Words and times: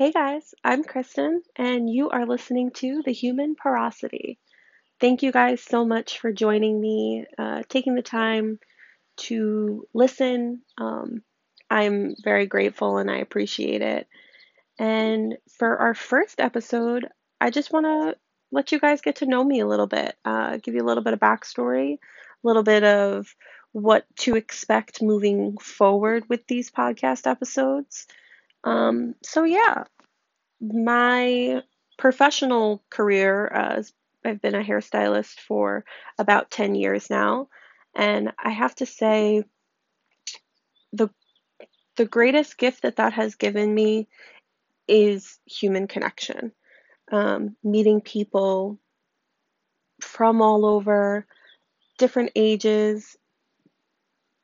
Hey 0.00 0.12
guys, 0.12 0.54
I'm 0.64 0.82
Kristen, 0.82 1.42
and 1.56 1.90
you 1.90 2.08
are 2.08 2.24
listening 2.24 2.70
to 2.76 3.02
The 3.04 3.12
Human 3.12 3.54
Porosity. 3.54 4.38
Thank 4.98 5.22
you 5.22 5.30
guys 5.30 5.62
so 5.62 5.84
much 5.84 6.20
for 6.20 6.32
joining 6.32 6.80
me, 6.80 7.26
uh, 7.36 7.64
taking 7.68 7.96
the 7.96 8.00
time 8.00 8.60
to 9.28 9.86
listen. 9.92 10.62
Um, 10.78 11.22
I'm 11.68 12.14
very 12.24 12.46
grateful 12.46 12.96
and 12.96 13.10
I 13.10 13.18
appreciate 13.18 13.82
it. 13.82 14.08
And 14.78 15.36
for 15.58 15.76
our 15.76 15.92
first 15.92 16.40
episode, 16.40 17.06
I 17.38 17.50
just 17.50 17.70
want 17.70 17.84
to 17.84 18.16
let 18.50 18.72
you 18.72 18.80
guys 18.80 19.02
get 19.02 19.16
to 19.16 19.26
know 19.26 19.44
me 19.44 19.60
a 19.60 19.66
little 19.66 19.86
bit, 19.86 20.16
uh, 20.24 20.56
give 20.62 20.74
you 20.74 20.80
a 20.80 20.88
little 20.88 21.04
bit 21.04 21.12
of 21.12 21.20
backstory, 21.20 21.96
a 21.96 21.98
little 22.42 22.62
bit 22.62 22.84
of 22.84 23.36
what 23.72 24.06
to 24.20 24.34
expect 24.34 25.02
moving 25.02 25.58
forward 25.58 26.24
with 26.30 26.46
these 26.46 26.70
podcast 26.70 27.30
episodes. 27.30 28.06
Um, 28.64 29.14
so, 29.22 29.44
yeah, 29.44 29.84
my 30.60 31.62
professional 31.98 32.82
career, 32.90 33.50
uh, 33.54 33.82
I've 34.24 34.40
been 34.40 34.54
a 34.54 34.62
hairstylist 34.64 35.38
for 35.40 35.84
about 36.18 36.50
10 36.50 36.74
years 36.74 37.08
now, 37.10 37.48
and 37.94 38.32
I 38.42 38.50
have 38.50 38.74
to 38.76 38.86
say, 38.86 39.44
the 40.92 41.08
the 41.96 42.06
greatest 42.06 42.56
gift 42.56 42.82
that 42.82 42.96
that 42.96 43.12
has 43.12 43.34
given 43.34 43.74
me 43.74 44.08
is 44.88 45.38
human 45.44 45.86
connection. 45.86 46.52
Um, 47.12 47.56
meeting 47.62 48.00
people 48.00 48.78
from 50.00 50.40
all 50.40 50.64
over, 50.64 51.26
different 51.98 52.30
ages, 52.36 53.16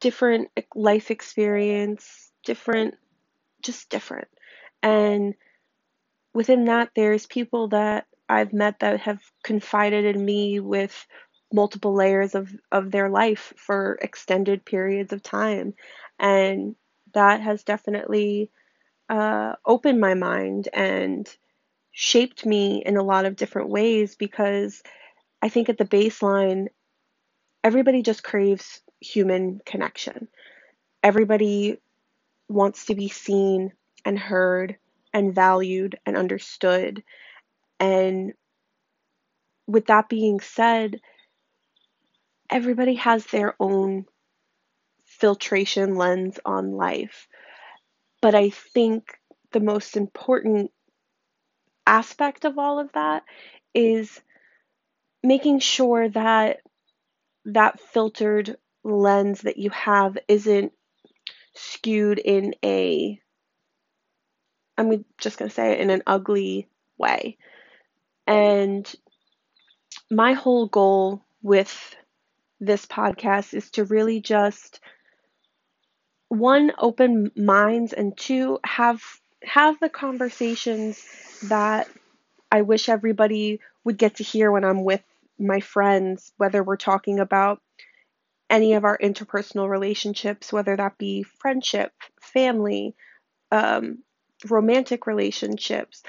different 0.00 0.48
life 0.74 1.10
experience, 1.10 2.30
different, 2.44 2.94
just 3.62 3.90
different. 3.90 4.28
And 4.82 5.34
within 6.34 6.66
that, 6.66 6.90
there's 6.94 7.26
people 7.26 7.68
that 7.68 8.06
I've 8.28 8.52
met 8.52 8.80
that 8.80 9.00
have 9.00 9.20
confided 9.42 10.04
in 10.04 10.24
me 10.24 10.60
with 10.60 11.06
multiple 11.52 11.94
layers 11.94 12.34
of, 12.34 12.48
of 12.70 12.90
their 12.90 13.08
life 13.10 13.52
for 13.56 13.98
extended 14.00 14.64
periods 14.64 15.12
of 15.12 15.22
time. 15.22 15.74
And 16.18 16.76
that 17.14 17.40
has 17.40 17.64
definitely 17.64 18.50
uh, 19.08 19.54
opened 19.66 20.00
my 20.00 20.14
mind 20.14 20.68
and 20.72 21.28
shaped 21.90 22.46
me 22.46 22.82
in 22.86 22.96
a 22.96 23.02
lot 23.02 23.24
of 23.24 23.36
different 23.36 23.68
ways 23.68 24.14
because 24.14 24.82
I 25.42 25.48
think 25.48 25.68
at 25.68 25.78
the 25.78 25.84
baseline, 25.84 26.68
everybody 27.64 28.02
just 28.02 28.22
craves 28.22 28.80
human 29.00 29.60
connection. 29.66 30.28
Everybody 31.02 31.78
wants 32.50 32.86
to 32.86 32.94
be 32.94 33.08
seen 33.08 33.72
and 34.04 34.18
heard 34.18 34.76
and 35.12 35.34
valued 35.34 35.98
and 36.04 36.16
understood. 36.16 37.02
And 37.78 38.32
with 39.66 39.86
that 39.86 40.08
being 40.08 40.40
said, 40.40 41.00
everybody 42.50 42.94
has 42.96 43.24
their 43.26 43.54
own 43.60 44.06
filtration 45.04 45.94
lens 45.94 46.38
on 46.44 46.72
life. 46.72 47.28
But 48.20 48.34
I 48.34 48.50
think 48.50 49.18
the 49.52 49.60
most 49.60 49.96
important 49.96 50.72
aspect 51.86 52.44
of 52.44 52.58
all 52.58 52.78
of 52.80 52.92
that 52.92 53.22
is 53.74 54.20
making 55.22 55.60
sure 55.60 56.08
that 56.08 56.58
that 57.46 57.80
filtered 57.80 58.56
lens 58.84 59.42
that 59.42 59.58
you 59.58 59.70
have 59.70 60.18
isn't 60.28 60.72
skewed 61.54 62.18
in 62.18 62.54
a 62.64 63.20
I'm 64.78 65.04
just 65.18 65.38
going 65.38 65.48
to 65.48 65.54
say 65.54 65.72
it 65.72 65.80
in 65.80 65.90
an 65.90 66.02
ugly 66.06 66.68
way. 66.96 67.36
And 68.26 68.90
my 70.10 70.32
whole 70.32 70.66
goal 70.66 71.22
with 71.42 71.94
this 72.60 72.86
podcast 72.86 73.52
is 73.52 73.70
to 73.72 73.84
really 73.84 74.20
just 74.20 74.80
one 76.28 76.72
open 76.78 77.30
minds 77.36 77.92
and 77.92 78.16
two 78.16 78.58
have 78.64 79.02
have 79.42 79.78
the 79.80 79.88
conversations 79.88 81.04
that 81.48 81.88
I 82.52 82.62
wish 82.62 82.88
everybody 82.88 83.60
would 83.84 83.98
get 83.98 84.16
to 84.16 84.24
hear 84.24 84.52
when 84.52 84.64
I'm 84.64 84.84
with 84.84 85.02
my 85.38 85.60
friends 85.60 86.32
whether 86.36 86.62
we're 86.62 86.76
talking 86.76 87.18
about 87.18 87.60
any 88.50 88.74
of 88.74 88.84
our 88.84 88.98
interpersonal 88.98 89.68
relationships 89.68 90.52
whether 90.52 90.76
that 90.76 90.98
be 90.98 91.22
friendship 91.22 91.92
family 92.20 92.94
um, 93.52 93.98
romantic 94.48 95.06
relationships, 95.06 96.02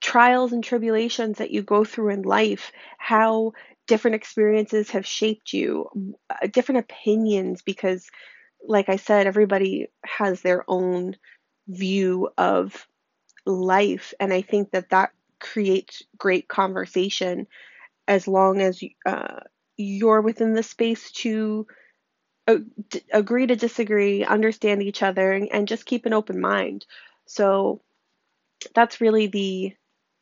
trials 0.00 0.52
and 0.52 0.62
tribulations 0.64 1.38
that 1.38 1.50
you 1.50 1.62
go 1.62 1.84
through 1.84 2.10
in 2.10 2.22
life, 2.22 2.72
how 2.98 3.52
different 3.86 4.14
experiences 4.14 4.90
have 4.90 5.06
shaped 5.06 5.52
you, 5.52 5.88
uh, 6.30 6.46
different 6.48 6.80
opinions, 6.80 7.62
because, 7.62 8.08
like 8.66 8.88
I 8.88 8.96
said, 8.96 9.26
everybody 9.26 9.88
has 10.04 10.40
their 10.42 10.64
own 10.68 11.16
view 11.68 12.30
of 12.38 12.86
life. 13.46 14.14
And 14.20 14.32
I 14.32 14.42
think 14.42 14.70
that 14.72 14.90
that 14.90 15.10
creates 15.40 16.02
great 16.16 16.48
conversation 16.48 17.46
as 18.06 18.28
long 18.28 18.60
as 18.60 18.82
uh, 19.06 19.40
you're 19.76 20.20
within 20.20 20.54
the 20.54 20.62
space 20.62 21.10
to 21.12 21.66
agree 23.12 23.46
to 23.46 23.56
disagree, 23.56 24.24
understand 24.24 24.82
each 24.82 25.02
other, 25.02 25.32
and, 25.32 25.48
and 25.52 25.68
just 25.68 25.86
keep 25.86 26.06
an 26.06 26.12
open 26.12 26.40
mind. 26.40 26.86
So 27.26 27.80
that's 28.74 29.00
really 29.00 29.26
the 29.26 29.74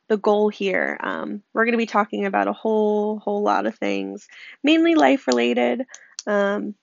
the 0.07 0.17
goal 0.17 0.49
here. 0.49 0.99
Um, 1.01 1.41
we're 1.53 1.63
going 1.63 1.73
to 1.73 1.77
be 1.77 1.85
talking 1.85 2.25
about 2.25 2.47
a 2.47 2.53
whole 2.53 3.19
whole 3.19 3.43
lot 3.43 3.65
of 3.65 3.75
things, 3.75 4.27
mainly 4.63 4.95
life 4.95 5.27
related, 5.27 5.85
um, 6.27 6.75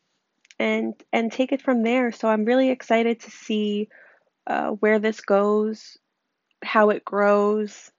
and 0.58 0.94
and 1.12 1.30
take 1.30 1.52
it 1.52 1.62
from 1.62 1.82
there. 1.82 2.10
So 2.12 2.28
I'm 2.28 2.44
really 2.44 2.70
excited 2.70 3.20
to 3.20 3.30
see 3.30 3.88
uh, 4.46 4.70
where 4.70 4.98
this 4.98 5.20
goes, 5.20 5.98
how 6.64 6.90
it 6.90 7.04
grows, 7.04 7.90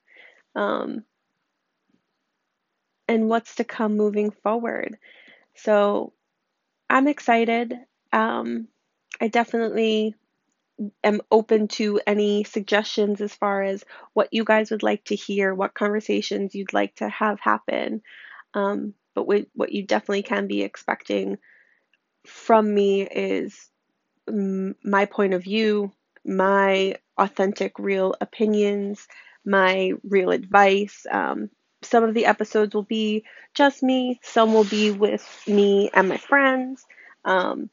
um, 0.56 1.04
and 3.10 3.28
what's 3.28 3.56
to 3.56 3.64
come 3.64 3.98
moving 3.98 4.30
forward. 4.30 4.98
So 5.56 6.14
I'm 6.90 7.08
excited. 7.08 7.74
Um, 8.14 8.68
I 9.20 9.28
definitely 9.28 10.16
am 11.04 11.22
open 11.32 11.68
to 11.68 12.00
any 12.08 12.44
suggestions 12.44 13.20
as 13.20 13.34
far 13.34 13.64
as 13.64 13.84
what 14.14 14.30
you 14.32 14.46
guys 14.46 14.72
would 14.72 14.84
like 14.84 15.04
to 15.06 15.16
hear, 15.16 15.54
what 15.54 15.74
conversations 15.74 16.56
you'd 16.56 16.72
like 16.72 16.96
to 16.96 17.10
have 17.10 17.40
happen. 17.40 18.02
Um, 18.54 18.94
but 19.16 19.28
what, 19.28 19.48
what 19.54 19.72
you 19.72 19.86
definitely 19.86 20.24
can 20.24 20.48
be 20.48 20.62
expecting 20.62 21.40
from 22.28 22.74
me 22.74 23.02
is 23.02 23.70
m- 24.28 24.76
my 24.84 25.06
point 25.06 25.34
of 25.34 25.44
view, 25.44 25.92
my 26.24 26.96
authentic, 27.18 27.80
real 27.80 28.16
opinions, 28.22 29.08
my 29.44 29.94
real 30.04 30.30
advice. 30.30 31.06
Um, 31.12 31.50
some 31.82 32.04
of 32.04 32.14
the 32.14 32.26
episodes 32.26 32.74
will 32.74 32.84
be 32.84 33.24
just 33.54 33.82
me, 33.84 34.20
some 34.24 34.54
will 34.54 34.66
be 34.66 34.92
with 34.92 35.26
me 35.48 35.90
and 35.94 36.10
my 36.10 36.18
friends. 36.18 36.86
Um, 37.26 37.70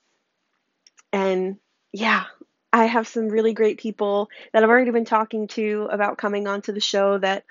and 1.13 1.57
yeah, 1.93 2.25
I 2.73 2.85
have 2.87 3.09
some 3.09 3.29
really 3.29 3.55
great 3.55 3.79
people 3.79 4.29
that 4.53 4.63
I've 4.63 4.69
already 4.69 4.91
been 4.91 5.05
talking 5.05 5.49
to 5.49 5.89
about 5.91 6.19
coming 6.19 6.47
onto 6.47 6.73
the 6.73 6.81
show 6.81 7.19
that 7.19 7.45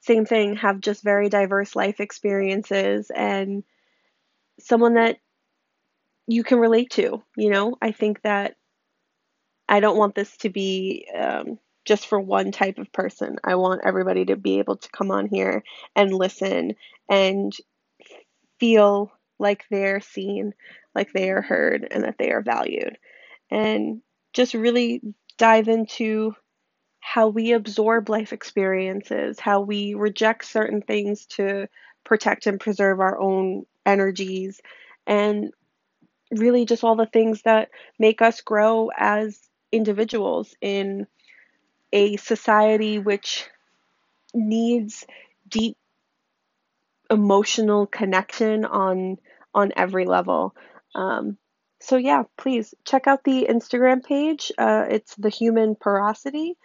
same 0.00 0.26
thing 0.26 0.56
have 0.56 0.80
just 0.80 1.02
very 1.02 1.28
diverse 1.28 1.74
life 1.74 2.00
experiences 2.00 3.10
and 3.14 3.64
someone 4.58 4.94
that 4.94 5.18
you 6.26 6.42
can 6.42 6.58
relate 6.58 6.90
to, 6.90 7.22
you 7.36 7.50
know? 7.50 7.76
I 7.80 7.92
think 7.92 8.20
that 8.22 8.56
I 9.68 9.80
don't 9.80 9.96
want 9.96 10.14
this 10.14 10.36
to 10.38 10.50
be 10.50 11.06
um, 11.14 11.58
just 11.84 12.06
for 12.06 12.20
one 12.20 12.52
type 12.52 12.78
of 12.78 12.92
person. 12.92 13.36
I 13.44 13.56
want 13.56 13.82
everybody 13.84 14.24
to 14.26 14.36
be 14.36 14.58
able 14.58 14.76
to 14.76 14.88
come 14.90 15.10
on 15.10 15.26
here 15.26 15.62
and 15.94 16.12
listen 16.12 16.74
and 17.08 17.52
feel 18.58 19.12
like 19.38 19.64
they're 19.70 20.00
seen, 20.00 20.54
like 20.94 21.12
they 21.12 21.30
are 21.30 21.42
heard, 21.42 21.86
and 21.90 22.04
that 22.04 22.16
they 22.18 22.30
are 22.30 22.42
valued. 22.42 22.96
And 23.50 24.00
just 24.32 24.54
really 24.54 25.00
dive 25.38 25.68
into 25.68 26.34
how 27.00 27.28
we 27.28 27.52
absorb 27.52 28.08
life 28.08 28.32
experiences, 28.32 29.38
how 29.38 29.60
we 29.60 29.94
reject 29.94 30.46
certain 30.46 30.80
things 30.80 31.26
to 31.26 31.68
protect 32.04 32.46
and 32.46 32.58
preserve 32.58 33.00
our 33.00 33.20
own 33.20 33.66
energies, 33.84 34.60
and 35.06 35.52
really 36.30 36.64
just 36.64 36.82
all 36.82 36.96
the 36.96 37.06
things 37.06 37.42
that 37.42 37.68
make 37.98 38.22
us 38.22 38.40
grow 38.40 38.90
as 38.96 39.38
individuals 39.70 40.54
in 40.60 41.06
a 41.94 42.16
society 42.16 42.98
which 42.98 43.48
needs 44.34 45.06
deep 45.48 45.78
emotional 47.10 47.86
connection 47.86 48.64
on 48.66 49.16
on 49.54 49.72
every 49.76 50.04
level. 50.04 50.54
Um, 50.94 51.38
so 51.80 51.96
yeah, 51.96 52.24
please 52.36 52.74
check 52.84 53.06
out 53.06 53.24
the 53.24 53.46
Instagram 53.48 54.04
page. 54.04 54.50
Uh, 54.58 54.86
it's 54.90 55.14
the 55.16 55.28
Human 55.28 55.76
Porosity, 55.76 56.56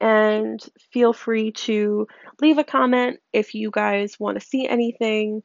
And 0.00 0.60
feel 0.92 1.12
free 1.14 1.52
to 1.52 2.06
leave 2.40 2.58
a 2.58 2.64
comment 2.64 3.20
if 3.32 3.54
you 3.54 3.70
guys 3.70 4.20
want 4.20 4.38
to 4.38 4.46
see 4.46 4.68
anything. 4.68 5.42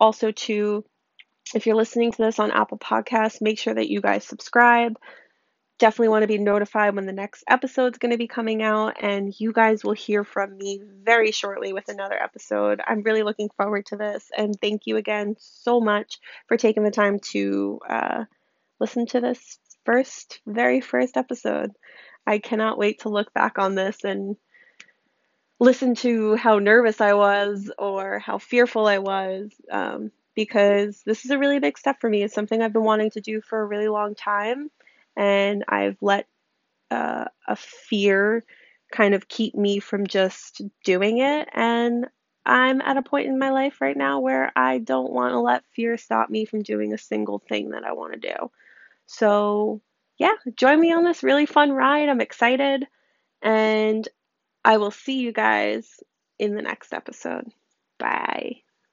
Also, 0.00 0.32
to 0.32 0.84
if 1.54 1.66
you're 1.66 1.76
listening 1.76 2.10
to 2.12 2.22
this 2.22 2.40
on 2.40 2.50
Apple 2.50 2.78
Podcasts, 2.78 3.40
make 3.40 3.58
sure 3.58 3.74
that 3.74 3.90
you 3.90 4.00
guys 4.00 4.24
subscribe. 4.24 4.96
Definitely 5.78 6.08
want 6.08 6.22
to 6.22 6.28
be 6.28 6.38
notified 6.38 6.94
when 6.94 7.06
the 7.06 7.12
next 7.12 7.44
episode's 7.48 7.98
going 7.98 8.12
to 8.12 8.18
be 8.18 8.28
coming 8.28 8.62
out, 8.62 8.94
and 9.02 9.34
you 9.38 9.52
guys 9.52 9.82
will 9.82 9.92
hear 9.92 10.22
from 10.22 10.56
me 10.56 10.80
very 11.02 11.32
shortly 11.32 11.72
with 11.72 11.88
another 11.88 12.20
episode. 12.20 12.80
I'm 12.86 13.02
really 13.02 13.24
looking 13.24 13.50
forward 13.56 13.86
to 13.86 13.96
this, 13.96 14.30
and 14.36 14.54
thank 14.60 14.86
you 14.86 14.96
again 14.96 15.34
so 15.38 15.80
much 15.80 16.18
for 16.46 16.56
taking 16.56 16.84
the 16.84 16.90
time 16.92 17.18
to 17.32 17.80
uh, 17.88 18.24
listen 18.78 19.06
to 19.06 19.20
this 19.20 19.58
first, 19.84 20.40
very 20.46 20.80
first 20.80 21.16
episode. 21.16 21.72
I 22.26 22.38
cannot 22.38 22.78
wait 22.78 23.00
to 23.00 23.08
look 23.08 23.32
back 23.34 23.58
on 23.58 23.74
this 23.74 24.04
and 24.04 24.36
listen 25.60 25.94
to 25.94 26.36
how 26.36 26.58
nervous 26.58 27.00
I 27.00 27.14
was 27.14 27.70
or 27.78 28.18
how 28.18 28.38
fearful 28.38 28.86
I 28.86 28.98
was 28.98 29.52
um, 29.70 30.10
because 30.34 31.02
this 31.04 31.24
is 31.24 31.30
a 31.30 31.38
really 31.38 31.58
big 31.58 31.78
step 31.78 32.00
for 32.00 32.10
me. 32.10 32.22
It's 32.22 32.34
something 32.34 32.60
I've 32.60 32.72
been 32.72 32.84
wanting 32.84 33.10
to 33.10 33.20
do 33.20 33.40
for 33.40 33.60
a 33.60 33.66
really 33.66 33.88
long 33.88 34.14
time, 34.14 34.70
and 35.16 35.64
I've 35.68 35.96
let 36.00 36.26
uh, 36.90 37.26
a 37.46 37.56
fear 37.56 38.44
kind 38.92 39.14
of 39.14 39.28
keep 39.28 39.54
me 39.54 39.80
from 39.80 40.06
just 40.06 40.62
doing 40.84 41.18
it. 41.18 41.48
And 41.52 42.06
I'm 42.46 42.80
at 42.80 42.96
a 42.96 43.02
point 43.02 43.26
in 43.26 43.38
my 43.38 43.50
life 43.50 43.80
right 43.80 43.96
now 43.96 44.20
where 44.20 44.52
I 44.54 44.78
don't 44.78 45.12
want 45.12 45.32
to 45.32 45.40
let 45.40 45.64
fear 45.74 45.96
stop 45.96 46.30
me 46.30 46.44
from 46.44 46.62
doing 46.62 46.92
a 46.92 46.98
single 46.98 47.38
thing 47.38 47.70
that 47.70 47.84
I 47.84 47.92
want 47.92 48.14
to 48.14 48.18
do. 48.20 48.50
So, 49.06 49.80
yeah, 50.18 50.34
join 50.56 50.78
me 50.80 50.92
on 50.92 51.04
this 51.04 51.22
really 51.22 51.46
fun 51.46 51.72
ride. 51.72 52.08
I'm 52.08 52.20
excited. 52.20 52.86
And 53.42 54.06
I 54.64 54.76
will 54.78 54.90
see 54.90 55.18
you 55.20 55.32
guys 55.32 56.00
in 56.38 56.54
the 56.54 56.62
next 56.62 56.92
episode. 56.92 57.50
Bye. 57.98 58.63